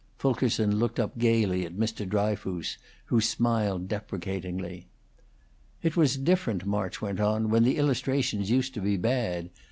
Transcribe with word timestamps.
Fulkerson 0.17 0.77
looked 0.79 0.99
up 0.99 1.15
gayly 1.19 1.63
at 1.63 1.75
Mr. 1.75 2.09
Dryfoos, 2.09 2.79
who 3.05 3.21
smiled 3.21 3.87
deprecatingly. 3.87 4.87
"It 5.83 5.95
was 5.95 6.17
different," 6.17 6.65
March 6.65 7.03
went 7.03 7.19
on, 7.19 7.51
"when 7.51 7.61
the 7.63 7.77
illustrations 7.77 8.49
used 8.49 8.73
to 8.73 8.81
be 8.81 8.97
bad. 8.97 9.51